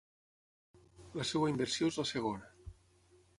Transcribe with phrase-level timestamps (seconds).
[1.19, 2.51] La seva inversió és la segona.